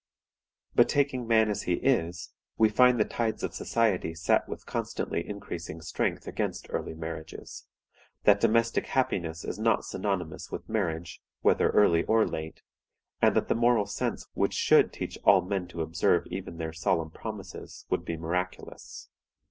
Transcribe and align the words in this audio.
But, 0.73 0.89
taking 0.89 1.27
man 1.27 1.47
as 1.51 1.61
he 1.61 1.73
is, 1.73 2.31
we 2.57 2.69
find 2.69 2.99
the 2.99 3.05
tides 3.05 3.43
of 3.43 3.53
society 3.53 4.15
set 4.15 4.49
with 4.49 4.65
constantly 4.65 5.23
increasing 5.29 5.79
strength 5.79 6.25
against 6.25 6.65
early 6.71 6.95
marriages; 6.95 7.67
that 8.23 8.39
domestic 8.39 8.87
happiness 8.87 9.45
is 9.45 9.59
not 9.59 9.85
synonymous 9.85 10.49
with 10.51 10.67
marriage, 10.67 11.21
whether 11.41 11.69
early 11.69 12.01
or 12.05 12.25
late; 12.27 12.63
and 13.21 13.35
that 13.35 13.47
the 13.47 13.53
moral 13.53 13.85
sense 13.85 14.27
which 14.33 14.53
should 14.55 14.91
teach 14.91 15.19
all 15.23 15.43
men 15.43 15.67
to 15.67 15.83
observe 15.83 16.25
even 16.31 16.57
their 16.57 16.73
solemn 16.73 17.11
promises 17.11 17.85
would 17.91 18.03
be 18.03 18.17
miraculous. 18.17 19.07